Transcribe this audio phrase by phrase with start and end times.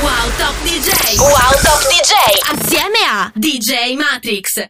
[0.00, 1.16] Wow Top DJ.
[1.18, 2.12] Wow Top DJ.
[2.52, 4.66] Assieme a DJ Matrix.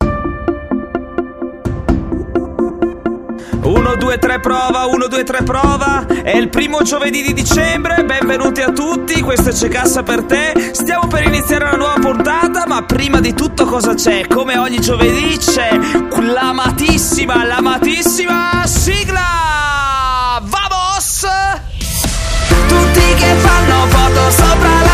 [3.62, 6.06] 1, 2, 3 prova, 1, 2, 3 prova.
[6.06, 8.04] È il primo giovedì di dicembre.
[8.04, 9.20] Benvenuti a tutti.
[9.22, 10.70] Questo è C'è Cassa per te.
[10.72, 12.64] Stiamo per iniziare una nuova puntata.
[12.68, 14.28] Ma prima di tutto, cosa c'è?
[14.28, 15.76] Come ogni giovedì c'è
[16.20, 20.40] l'amatissima, l'amatissima sigla.
[20.42, 21.26] Vamos!
[22.68, 24.85] Tutti che fanno foto sopra la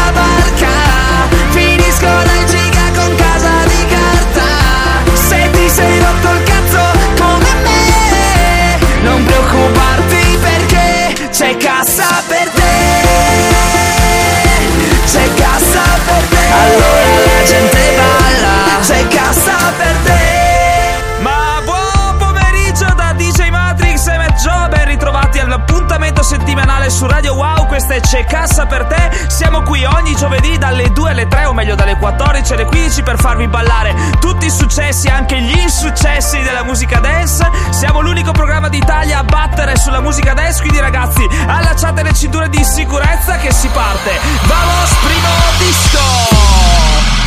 [26.33, 27.62] settimanale su Radio Wow.
[27.89, 29.27] È C'è Cassa per te.
[29.29, 33.19] Siamo qui ogni giovedì dalle 2 alle 3, o meglio dalle 14 alle 15 per
[33.19, 37.49] farvi ballare tutti i successi, anche gli insuccessi della musica dance.
[37.71, 42.63] Siamo l'unico programma d'Italia a battere sulla musica dance, quindi ragazzi, allacciate le cinture di
[42.65, 44.19] sicurezza che si parte.
[44.47, 47.22] Vamos, primo disco!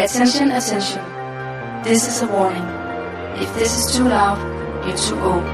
[0.00, 1.02] Attention, attention.
[1.84, 2.64] This is a warning.
[3.36, 4.38] If this is too loud,
[4.86, 5.44] you're too old.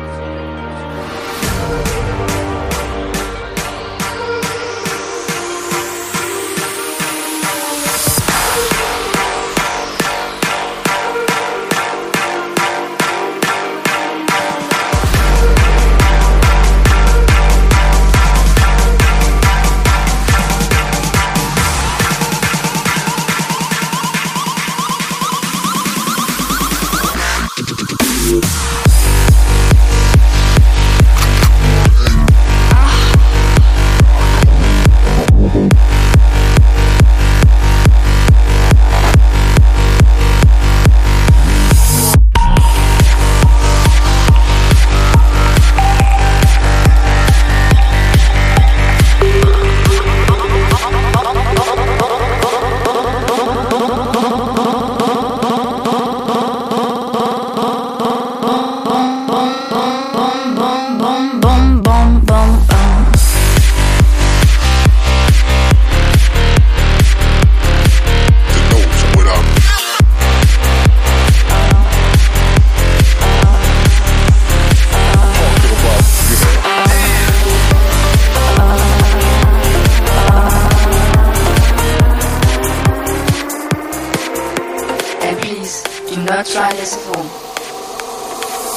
[85.46, 87.30] Please do not try this at home.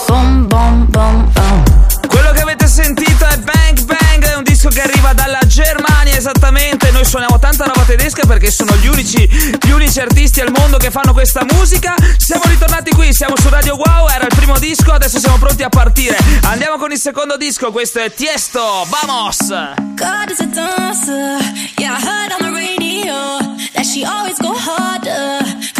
[0.07, 1.63] Boom, boom, boom, boom.
[1.65, 2.07] Oh.
[2.07, 6.91] Quello che avete sentito è Bang Bang, è un disco che arriva dalla Germania esattamente.
[6.91, 10.91] Noi suoniamo tanta roba tedesca perché sono gli unici, gli unici artisti al mondo che
[10.91, 11.95] fanno questa musica.
[12.17, 15.69] Siamo ritornati qui, siamo su Radio Wow, era il primo disco, adesso siamo pronti a
[15.69, 16.17] partire.
[16.43, 19.39] Andiamo con il secondo disco, questo è Tiesto, vamos!
[19.95, 21.39] God is a dancer,
[21.79, 25.38] yeah I heard on the radio that she always go harder.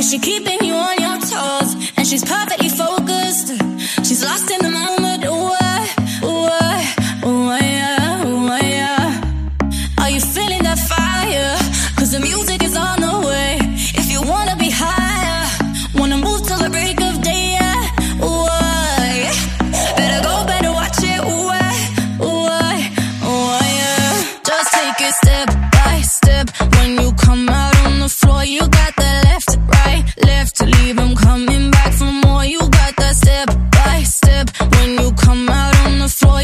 [0.10, 3.50] She's keeping you on your toes, and she's perfectly focused.
[4.04, 4.99] She's lost in the moment.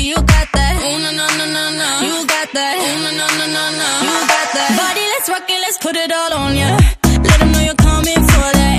[0.05, 0.73] you got that.
[0.77, 1.89] Ooh, no, no, no, no, no.
[2.05, 2.75] You got that.
[2.77, 3.89] Ooh, no, no, no, no, no.
[4.05, 4.69] You got that.
[4.77, 6.77] Body, let's rock it, let's put it all on ya.
[7.25, 8.74] Let them know you're coming for that.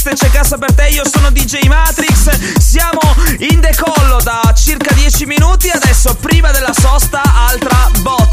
[0.00, 2.58] questa c'è casa per te, io sono DJ Matrix.
[2.58, 3.00] Siamo
[3.38, 8.27] in decollo da circa 10 minuti, adesso prima della sosta, altra botta.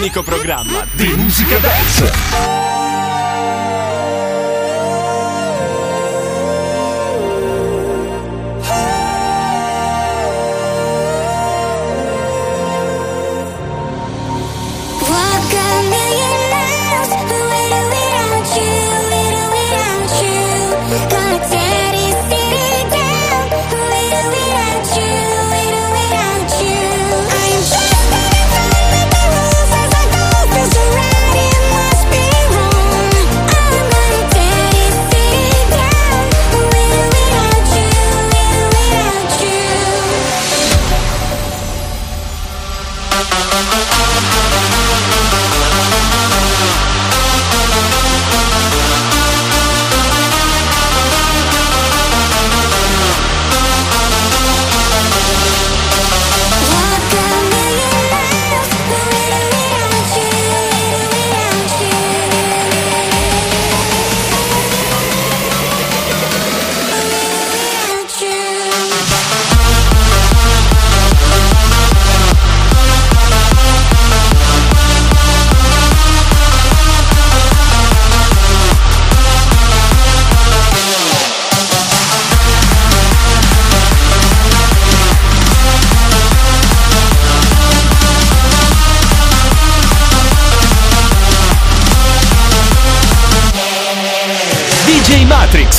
[0.00, 2.79] L'unico programma di musica dance.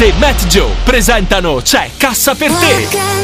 [0.03, 3.20] E Matt Joe presentano C'è cassa per te!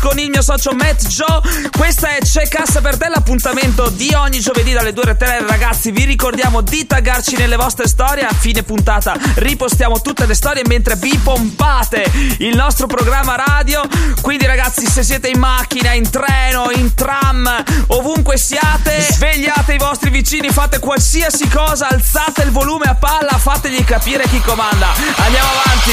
[0.00, 1.42] Con il mio socio Matt Joe.
[1.76, 5.44] Questa è C'è Cassa per te, l'appuntamento di ogni giovedì dalle 2 alle 3.
[5.46, 8.24] Ragazzi, vi ricordiamo di taggarci nelle vostre storie.
[8.24, 13.82] A fine puntata ripostiamo tutte le storie mentre vi pompate il nostro programma radio.
[14.22, 20.10] Quindi, ragazzi, se siete in macchina, in treno, in tram, ovunque siate, svegliate i vostri
[20.10, 24.92] vicini, fate qualsiasi cosa, alzate il volume a palla, fategli capire chi comanda.
[25.16, 25.92] Andiamo avanti.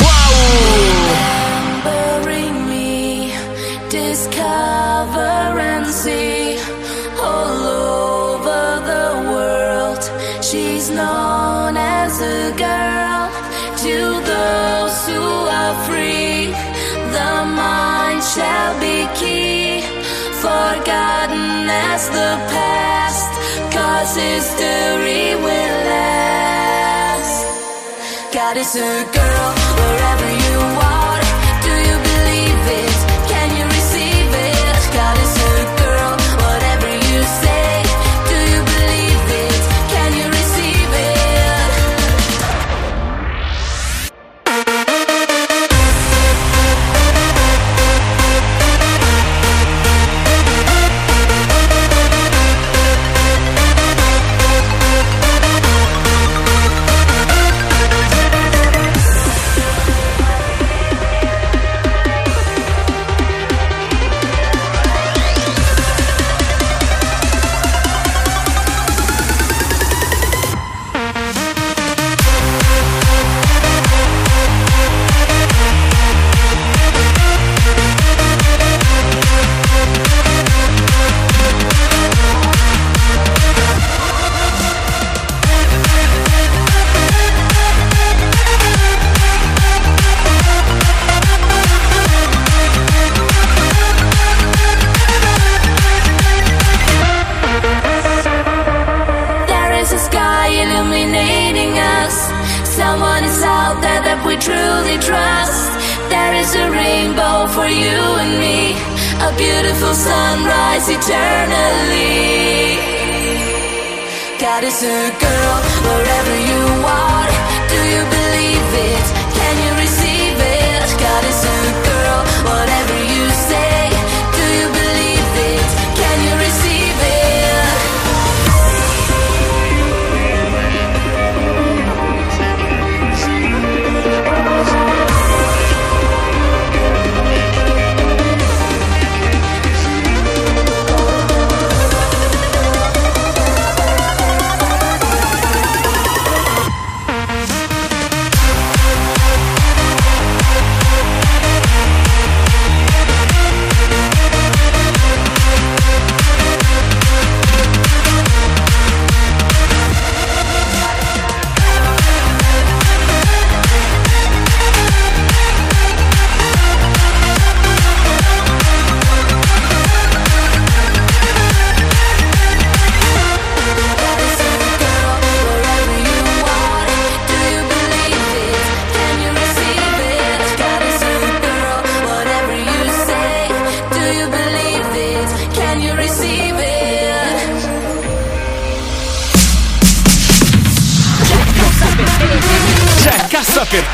[0.00, 1.65] Wow!
[4.36, 6.58] Discover and see
[7.20, 7.62] all
[7.92, 10.02] over the world.
[10.48, 13.22] She's known as a girl
[13.84, 13.96] to
[14.32, 15.24] those who
[15.58, 16.52] are free.
[17.16, 19.82] The mind shall be key,
[20.44, 23.30] forgotten as the past,
[23.74, 27.36] cause history will last.
[28.32, 30.45] God is a girl wherever you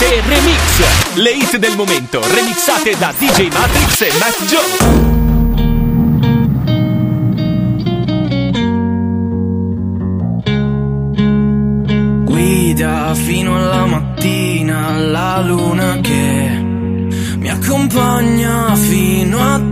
[0.03, 0.83] Cassa per te Remix.
[1.15, 5.11] Le hit del momento, remixate da DJ Matrix e Matt Joe.
[12.25, 16.61] Guida fino alla mattina la luna che
[17.39, 19.72] mi accompagna fino a te.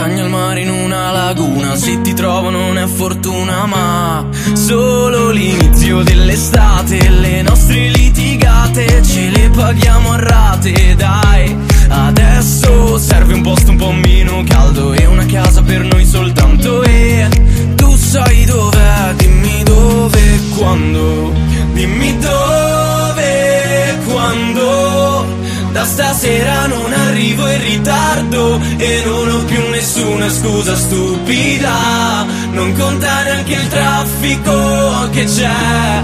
[0.00, 6.02] Montagna, al mare, in una laguna, se ti trovo non è fortuna, ma solo l'inizio
[6.02, 7.10] dell'estate.
[7.10, 11.54] Le nostre litigate ce le paghiamo a rate, dai.
[11.88, 16.82] Adesso serve un posto un po' meno caldo e una casa per noi soltanto.
[16.82, 17.28] E
[17.74, 21.32] tu sai dov'è, dimmi dove e quando.
[21.74, 24.99] Dimmi dove e quando.
[25.80, 32.26] Da stasera non arrivo in ritardo e non ho più nessuna scusa stupida.
[32.52, 36.02] Non conta neanche il traffico che c'è.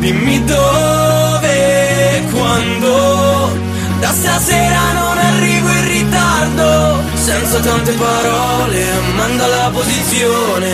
[0.00, 3.56] Dimmi dove e quando.
[4.00, 7.00] Da stasera non arrivo in ritardo.
[7.14, 10.72] Senza tante parole, manda la posizione.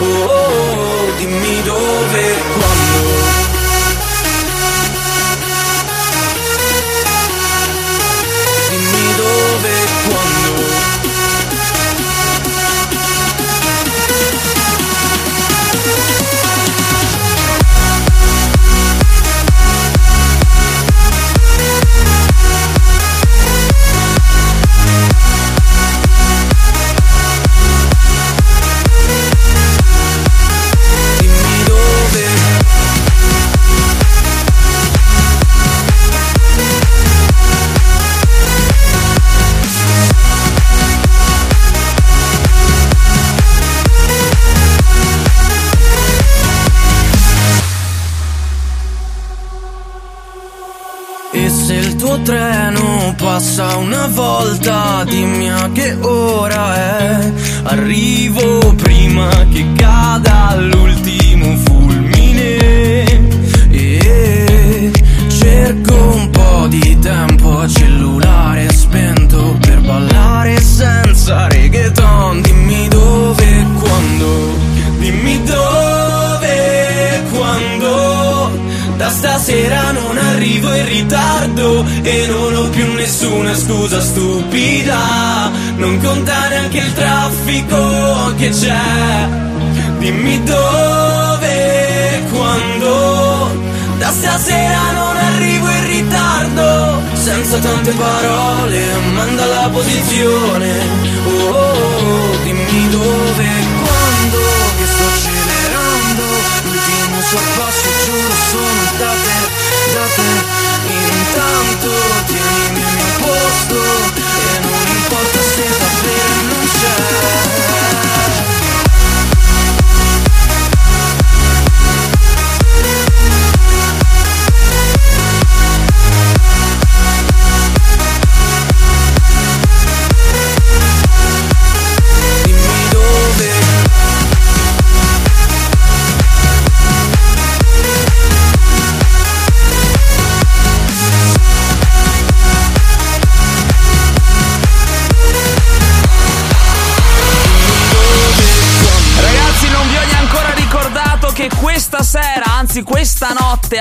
[0.00, 3.29] Oh, oh, oh, dimmi dove e quando.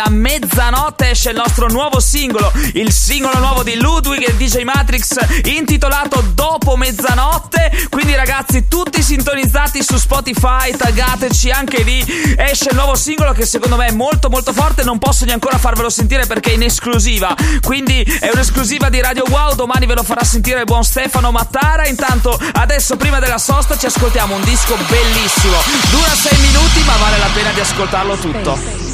[0.10, 5.16] A mezzanotte esce il nostro nuovo singolo, il singolo nuovo di Ludwig e DJ Matrix
[5.46, 7.88] intitolato Dopo mezzanotte.
[7.90, 12.04] Quindi ragazzi, tutti sintonizzati su Spotify, taggateci anche lì.
[12.38, 15.58] Esce il nuovo singolo che secondo me è molto molto forte, non posso neanche ancora
[15.58, 17.36] farvelo sentire perché è in esclusiva.
[17.62, 21.88] Quindi è un'esclusiva di Radio Wow, domani ve lo farà sentire il buon Stefano Mattara.
[21.88, 25.58] Intanto adesso prima della sosta ci ascoltiamo un disco bellissimo.
[25.92, 28.89] Dura 6 minuti ma vale la pena di ascoltarlo tutto.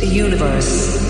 [0.00, 1.09] The universe.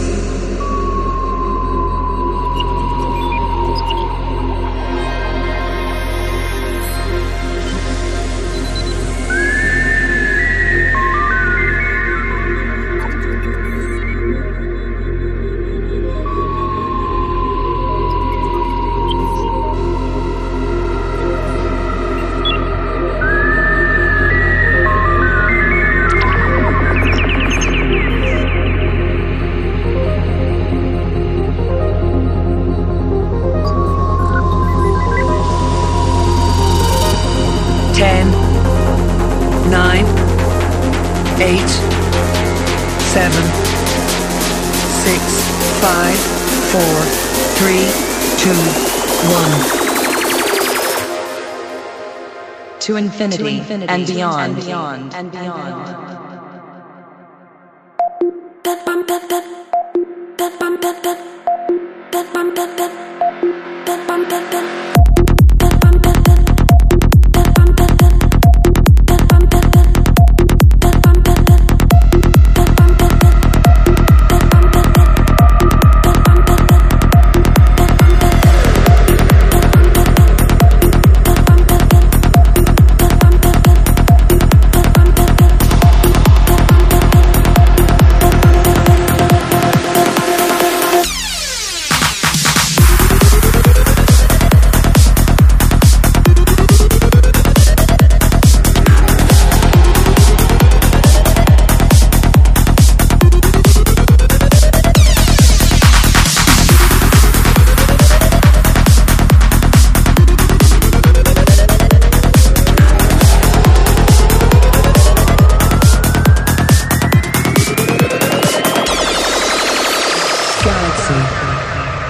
[52.80, 54.52] To infinity, to infinity and, beyond.
[54.52, 55.14] and beyond.
[55.14, 56.29] And beyond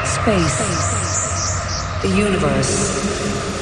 [0.05, 0.59] Space.
[2.03, 3.60] The universe.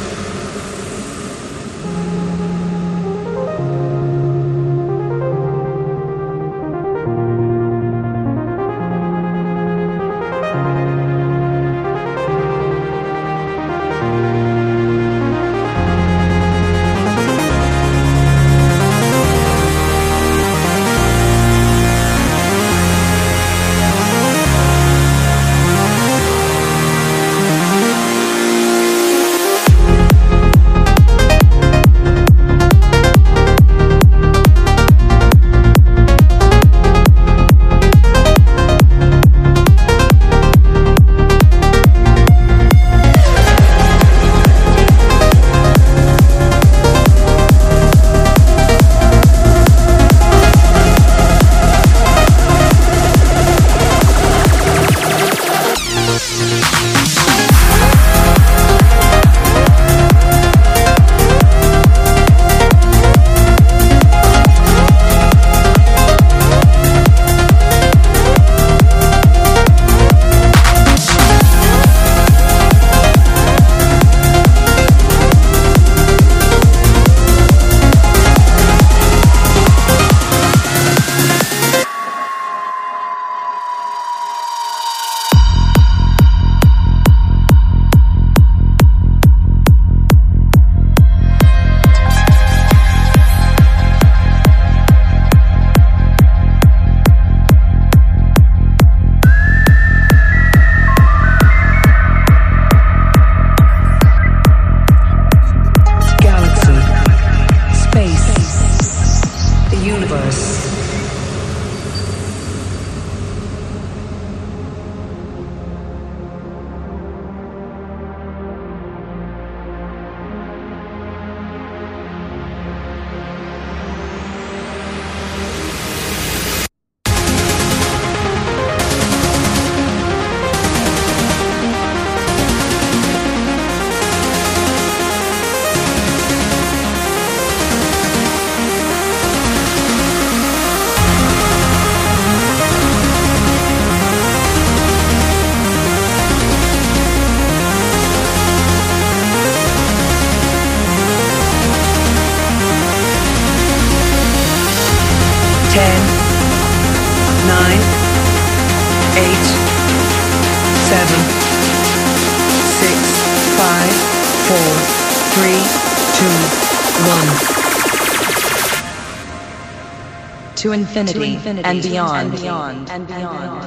[170.58, 172.32] To infinity, to infinity and beyond.
[172.32, 172.90] And beyond.
[172.90, 173.62] And beyond.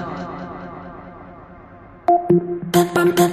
[2.76, 3.31] Wow!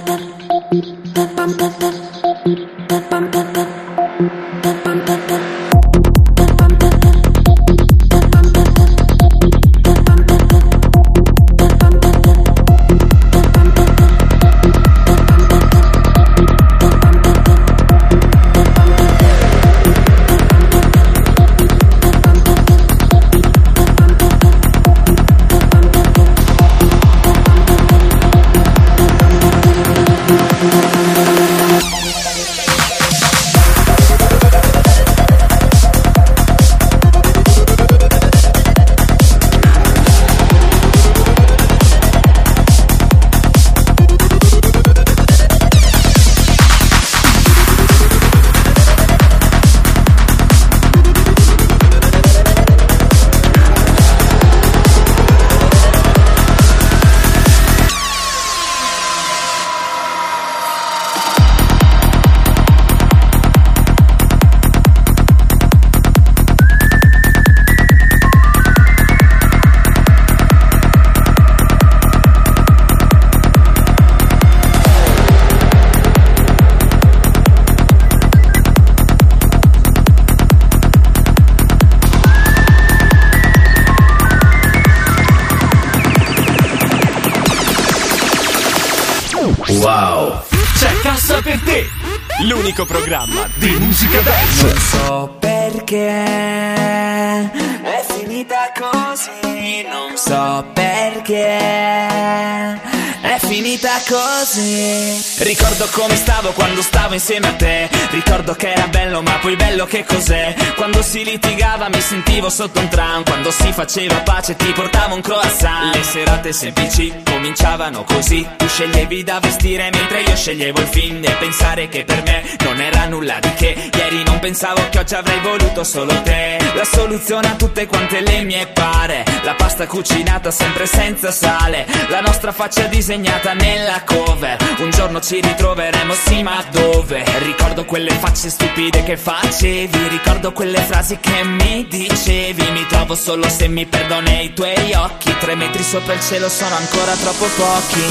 [107.19, 107.89] Insieme a te.
[108.11, 110.55] Ricordo che era bello, ma poi bello che cos'è?
[110.75, 113.23] Quando si litigava mi sentivo sotto un tram.
[113.23, 115.93] Quando si faceva pace ti portavo un croissant.
[115.93, 118.47] Le serate semplici cominciavano così.
[118.57, 121.23] Tu sceglievi da vestire mentre io sceglievo il film.
[121.23, 123.89] E pensare che per me non era nulla di che.
[123.93, 126.57] Ieri non pensavo che oggi avrei voluto solo te.
[126.73, 129.23] La soluzione a tutte quante le mie pare.
[129.43, 131.85] La pasta cucinata sempre senza sale.
[132.09, 134.57] La nostra faccia disegnata nella cover.
[134.79, 137.23] Un giorno ci ritroveremo, sì, ma dove?
[137.39, 140.07] Ricordo quelle facce stupide che facevi.
[140.07, 142.71] Ricordo quelle frasi che mi dicevi.
[142.71, 145.35] Mi trovo solo se mi perdo nei tuoi occhi.
[145.37, 148.03] Tre metri sopra il cielo sono ancora troppo pochi.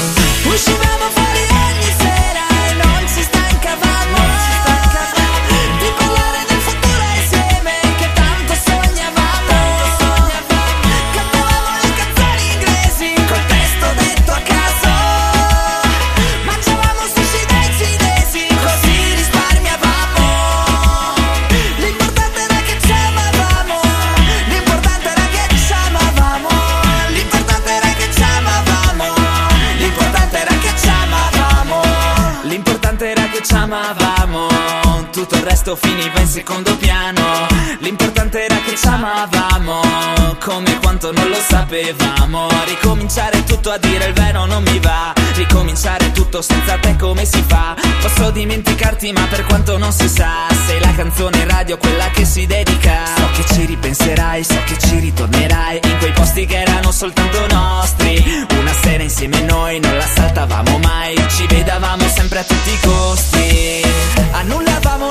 [0.43, 4.18] Uscivamo fuori ogni sera e non ci stancavamo.
[35.69, 37.45] Tutto finiva in secondo piano.
[37.81, 39.81] L'importante era che ci amavamo.
[40.43, 42.47] Come quanto non lo sapevamo.
[42.65, 45.13] Ricominciare tutto a dire il vero non mi va.
[45.35, 47.75] Ricominciare tutto senza te come si fa?
[48.01, 50.47] Posso dimenticarti ma per quanto non si sa.
[50.65, 53.05] Sei la canzone radio quella che si dedica.
[53.15, 55.81] So che ci ripenserai, so che ci ritornerai.
[55.83, 58.47] In quei posti che erano soltanto nostri.
[58.57, 61.15] Una sera insieme noi non la saltavamo mai.
[61.29, 63.83] Ci vedavamo sempre a tutti i costi.
[64.31, 65.08] Annullavamo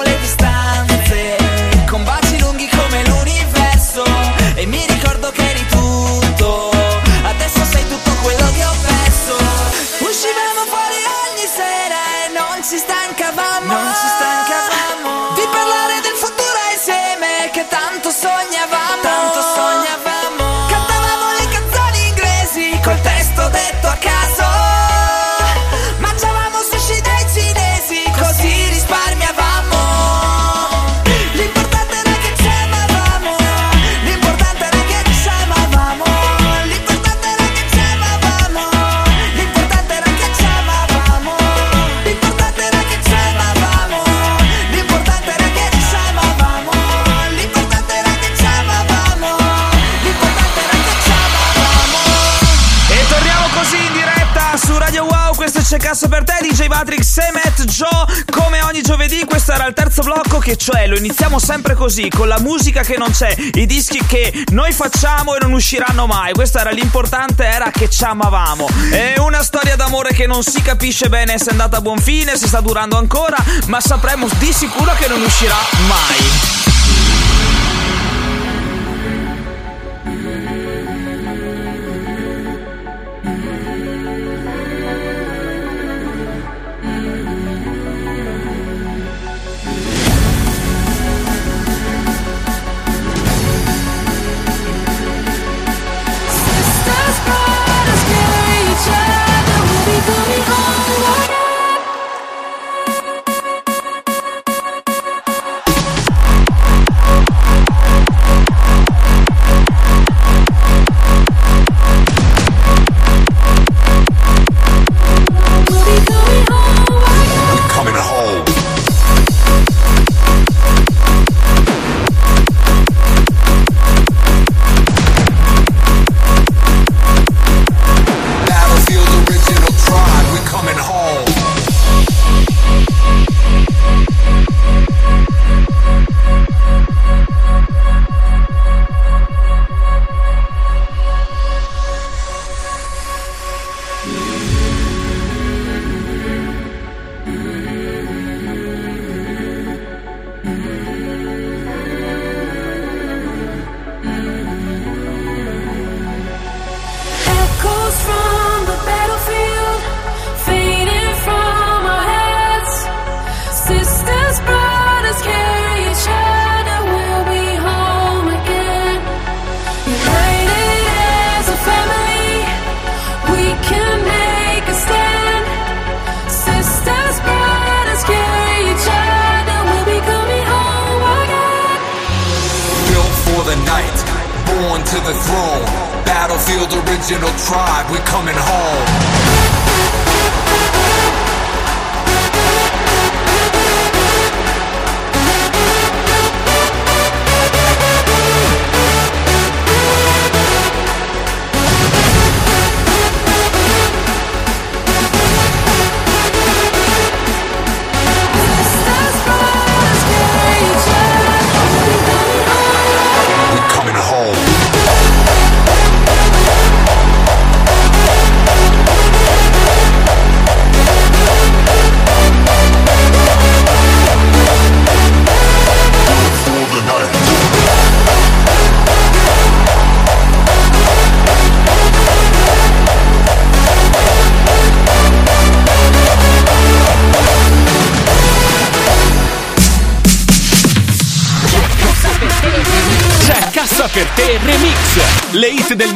[59.68, 63.34] il terzo blocco, che cioè lo iniziamo sempre così, con la musica che non c'è,
[63.54, 66.32] i dischi che noi facciamo e non usciranno mai.
[66.32, 68.66] Questo era l'importante, era che ci amavamo.
[68.90, 72.36] È una storia d'amore che non si capisce bene se è andata a buon fine,
[72.36, 76.67] se sta durando ancora, ma sapremo di sicuro che non uscirà mai.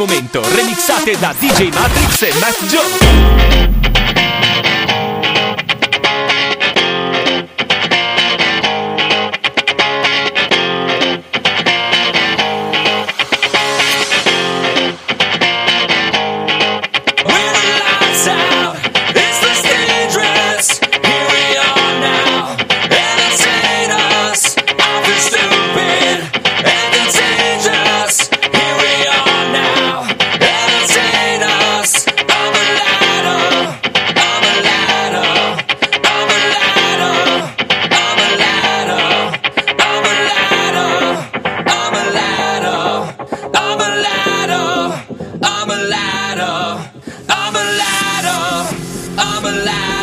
[0.07, 3.12] Momento remixate da DJ Matrix e Matt Joe.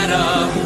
[0.09, 0.58] Hosanna.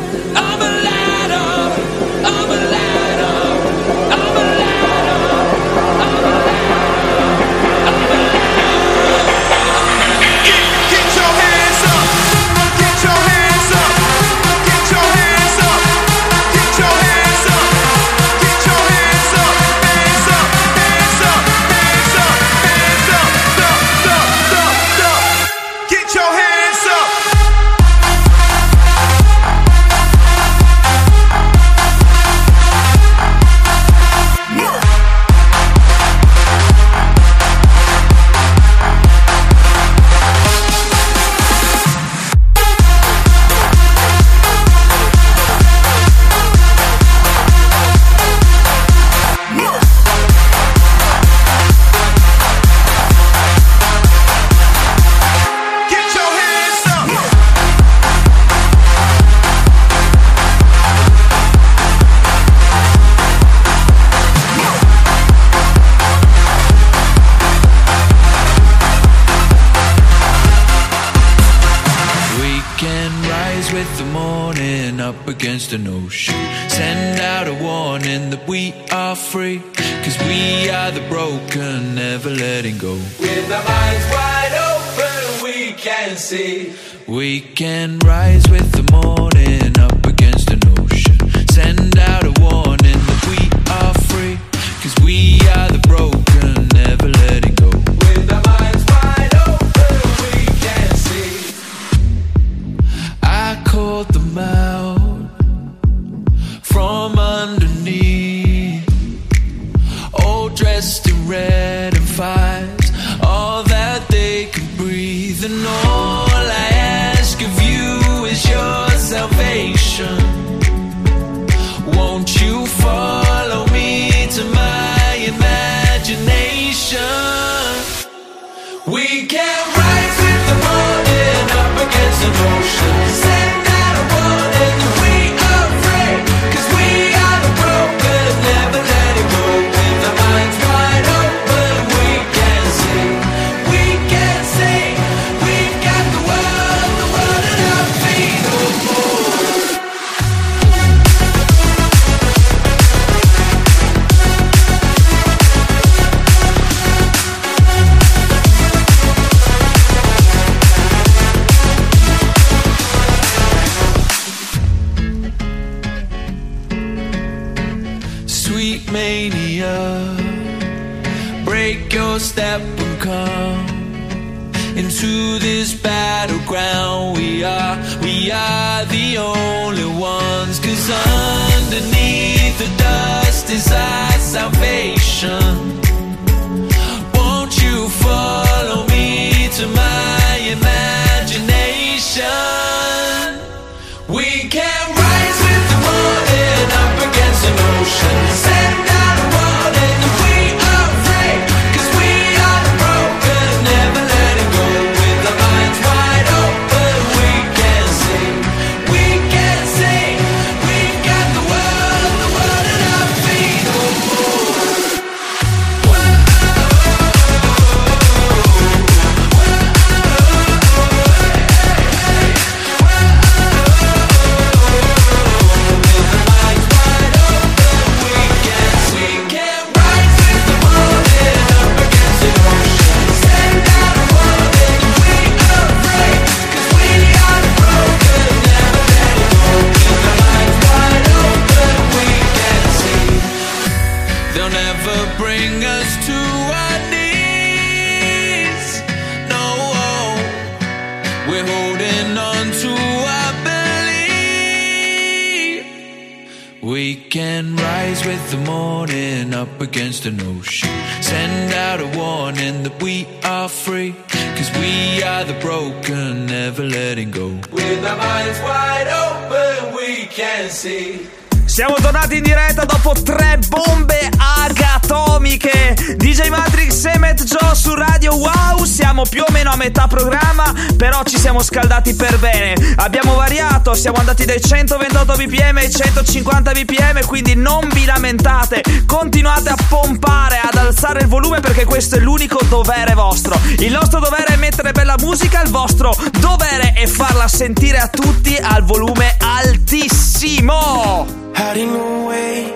[283.84, 288.64] Siamo andati dai 128 bpm ai 150 bpm, quindi non vi lamentate.
[288.86, 293.38] Continuate a pompare, ad alzare il volume perché questo è l'unico dovere vostro.
[293.58, 298.38] Il nostro dovere è mettere bella musica, il vostro dovere è farla sentire a tutti
[298.42, 301.06] al volume altissimo.
[301.36, 302.54] Hiding away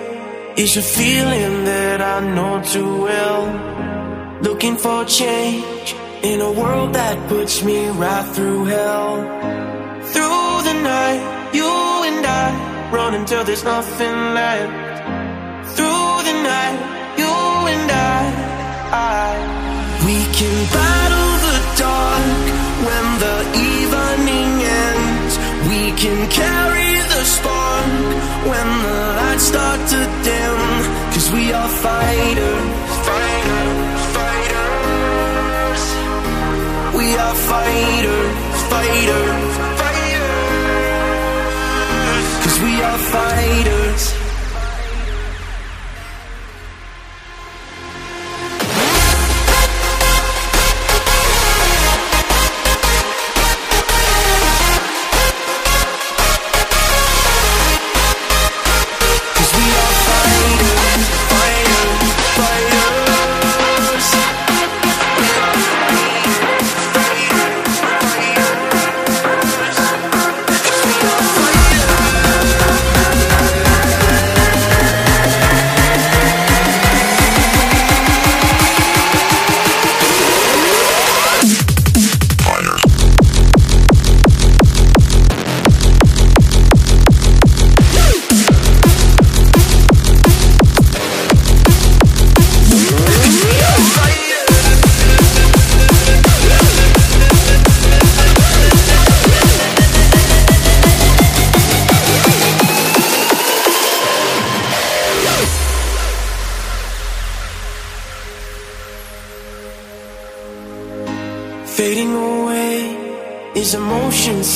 [0.54, 4.40] is a feeling that I know too well.
[4.40, 9.77] Looking for change in a world that puts me right through hell.
[10.14, 11.20] Through the night,
[11.52, 11.72] you
[12.08, 14.72] and I run until there's nothing left.
[15.76, 16.78] Through the night,
[17.20, 17.34] you
[17.74, 18.20] and I,
[18.92, 19.58] I
[20.06, 22.46] we can battle the dark
[22.86, 23.38] when the
[23.70, 24.50] evening
[24.86, 25.32] ends.
[25.68, 27.92] We can carry the spark
[28.50, 30.60] when the lights start to dim.
[31.12, 32.68] Cause we are fighters,
[33.10, 35.82] fighters, fighters.
[36.98, 38.36] We are fighters,
[38.72, 39.47] fighters,
[42.82, 44.17] are fighters.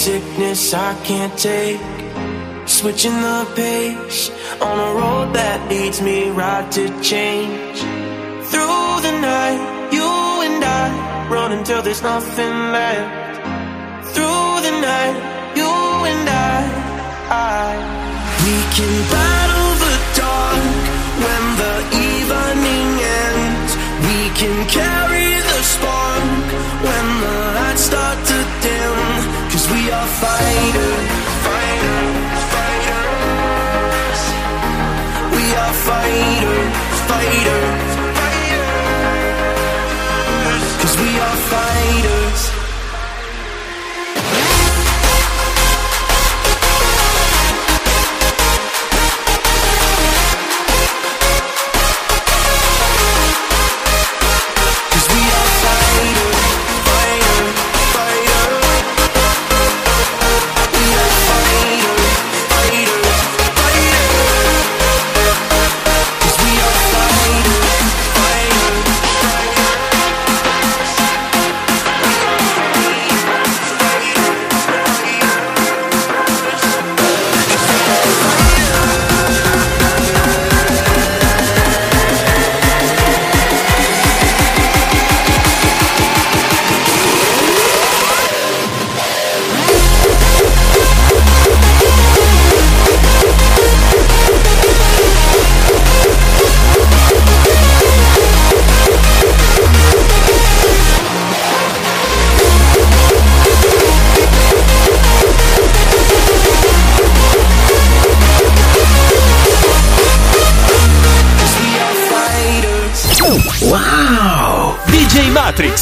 [0.03, 1.81] Sickness I can't take.
[2.67, 4.31] Switching the pace
[4.61, 7.79] on a road that leads me right to change.
[8.51, 9.63] Through the night,
[9.97, 10.11] you
[10.47, 10.85] and I
[11.31, 13.47] run until there's nothing left.
[14.15, 15.17] Through the night,
[15.59, 15.73] you
[16.11, 16.59] and I,
[17.31, 17.69] I
[18.45, 20.83] we can battle the dark
[21.25, 21.77] when the
[22.11, 22.89] evening
[23.23, 23.73] ends.
[24.07, 26.47] We can carry the spark
[26.87, 29.42] when the lights start to dim.
[29.53, 31.11] Cause we are fighters,
[31.45, 34.21] fighters, fighters.
[35.37, 36.73] We are fighters,
[37.11, 38.83] fighters, fighters.
[40.81, 41.72] Cause we are fighters.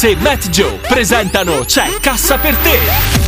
[0.03, 3.19] E Matt Joe presentano C'è cassa per te.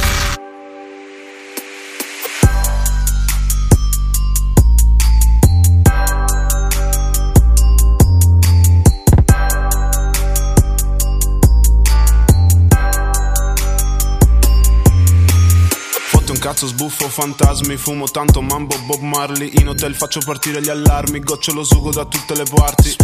[16.39, 19.53] Cazzo sbuffo fantasmi Fumo tanto mambo Bob Marley.
[19.59, 22.95] In hotel faccio partire gli allarmi Gocciolo sugo da tutte le parti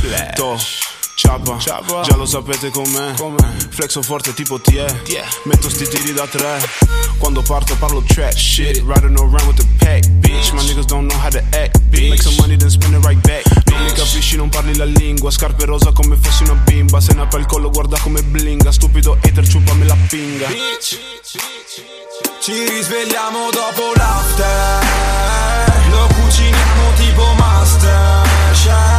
[1.22, 3.13] To Ciapa, già lo sapete com'è.
[3.72, 4.86] Flexo forte tipo TE
[5.43, 6.61] Metto sti tiri da tre.
[7.17, 8.82] Quando parto parlo trash shit.
[8.86, 10.53] Riding around with the pack bitch.
[10.53, 12.07] My niggas don't know how to act bitch.
[12.07, 15.30] Make some money then spend it right back Non mi capisci non parli la lingua.
[15.30, 17.01] Scarpe rosa come fossi una bimba.
[17.01, 18.72] Se ne apre il collo guarda come blinga.
[18.72, 20.47] Stupido hater ciupami la pinga.
[22.39, 24.86] Ci risvegliamo dopo l'after.
[25.89, 28.98] Lo cuciniamo tipo Masterchef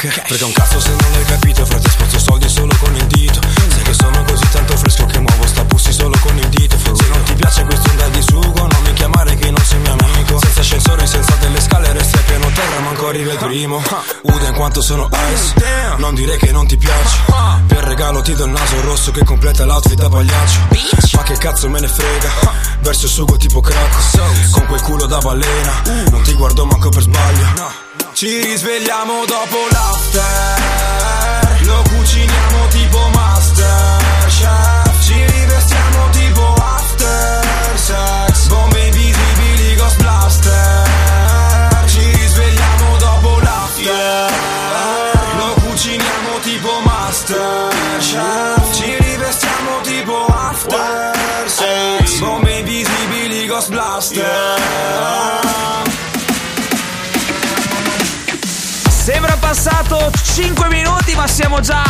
[0.00, 0.22] banche.
[0.26, 3.40] Frega un cazzo se non l'hai capito, frate sposto soldi solo con il dito.
[3.68, 6.76] Sai che sono così tanto fresco che muovo sta pussi solo con il dito.
[6.78, 9.96] Se non ti piace questo onda di sugo, non mi chiamare che non sei mio
[9.98, 10.38] amico.
[10.38, 13.82] Senza ascensore, senza delle scale, resti a piano terra, manco arriva il primo.
[14.22, 15.54] Uda in quanto sono ice,
[15.96, 17.18] non dire che non ti piace.
[17.66, 20.58] Per regalo ti do il naso rosso che completa l'outfit da pagliaccio.
[21.16, 22.30] Ma che cazzo me ne frega,
[22.80, 24.50] verso il sugo tipo crack.
[24.50, 27.88] Con quel culo da balena, non ti guardo manco per sbaglio.
[28.20, 34.79] Ci risvegliamo dopo l'after, lo cuciniamo tipo Masterchef.
[59.90, 61.82] 5 minuti, ma siamo già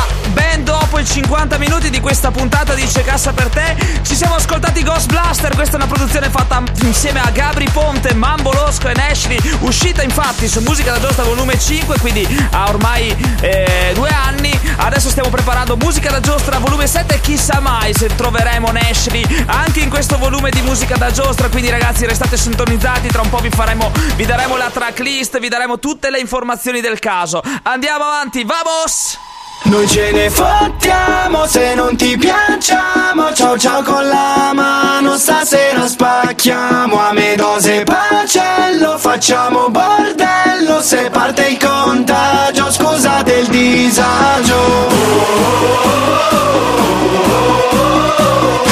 [0.61, 3.77] ben dopo i 50 minuti di questa puntata di C'è Cassa per te.
[4.03, 8.53] Ci siamo ascoltati Ghost Blaster, questa è una produzione fatta insieme a Gabri Ponte, Mambo
[8.53, 13.93] Losco e Ashley, uscita infatti su Musica da Giostra volume 5, quindi ha ormai eh,
[13.95, 14.59] due anni.
[14.77, 19.81] Adesso stiamo preparando Musica da Giostra volume 7 e chissà mai se troveremo Ashley anche
[19.81, 23.51] in questo volume di Musica da Giostra, quindi ragazzi restate sintonizzati, tra un po' vi
[23.51, 27.43] faremo, vi daremo la tracklist, vi daremo tutte le informazioni del caso.
[27.63, 29.30] Andiamo avanti, vamos!
[29.65, 33.33] Noi ce ne fottiamo se non ti piacciamo.
[33.35, 36.99] Ciao ciao con la mano Stasera spacchiamo.
[36.99, 40.81] A me dose pacello Facciamo bordello.
[40.81, 44.89] Se parte il contagio Scusate il disagio.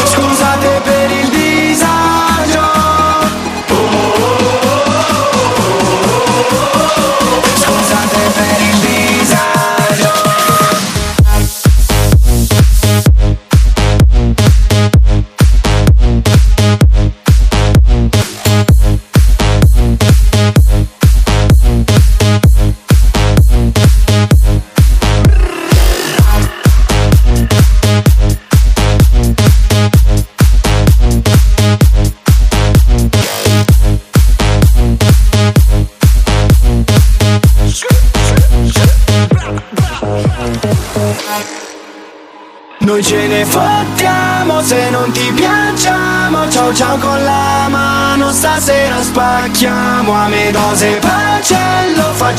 [0.04, 2.17] Scusate per il disagio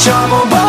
[0.01, 0.68] 这么棒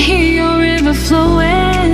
[0.00, 1.92] hear your river flowing.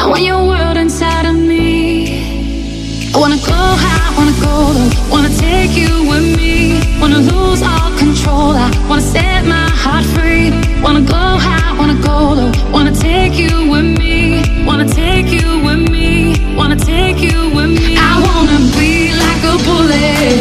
[0.00, 3.10] I want your world inside of me.
[3.14, 6.80] I wanna go high, wanna go low, wanna take you with me.
[7.00, 10.50] Wanna lose all control, I wanna set my heart free.
[10.84, 14.42] Wanna go high, wanna go low, wanna take you with me.
[14.66, 17.96] Wanna take you with me, wanna take you with me.
[17.96, 18.92] I wanna be
[19.24, 20.36] like a bullet.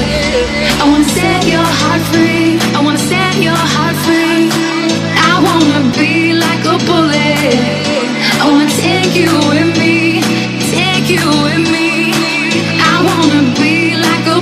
[0.81, 1.70] I wanna set your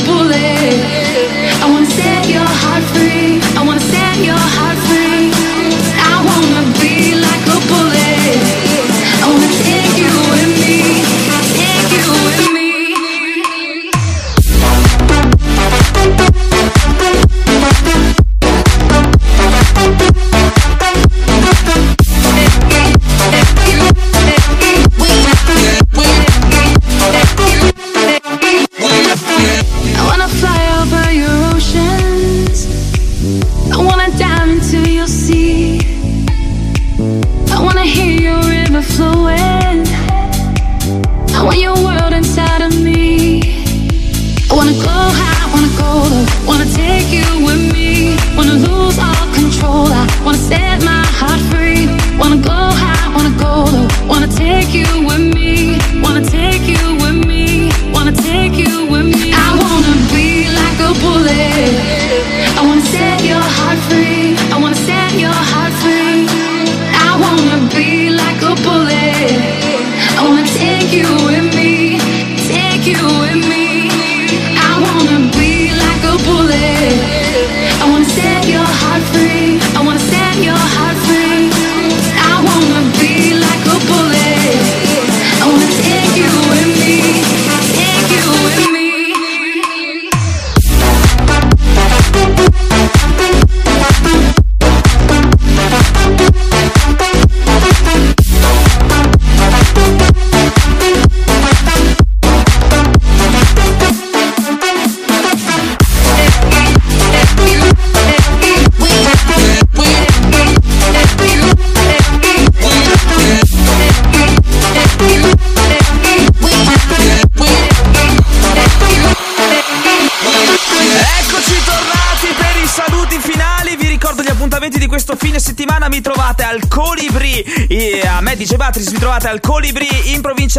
[0.06, 0.59] bullet.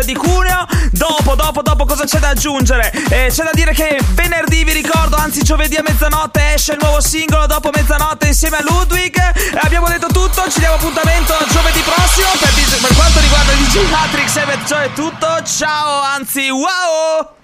[0.01, 0.67] provincia di Cuneo.
[0.91, 2.91] Dopo, dopo, dopo cosa c'è da aggiungere?
[3.11, 7.01] Eh, c'è da dire che venerdì, vi ricordo, anzi giovedì a mezzanotte esce il nuovo
[7.01, 9.17] singolo dopo mezzanotte insieme a Ludwig.
[9.17, 12.29] Eh, abbiamo detto tutto, ci diamo appuntamento giovedì prossimo.
[12.39, 15.43] Per, per quanto riguarda il DJ Matrix, eh, è cioè, tutto.
[15.45, 17.39] Ciao, anzi, wow!